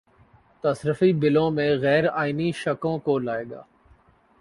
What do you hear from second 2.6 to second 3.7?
شقوں کو لائے گا